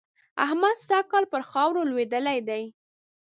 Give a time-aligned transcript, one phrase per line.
[0.45, 2.63] احمد سږ کال پر خاورو لوېدلی دی.